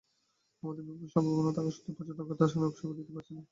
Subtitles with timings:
[0.63, 3.41] আমাদের বিপুল সম্ভাবনা থাকা সত্ত্বেও পর্যটন খাত আশানুরূপ সেবা দিতে পারছে না।